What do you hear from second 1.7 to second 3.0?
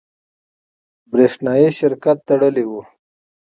سرکټ تړلی وي.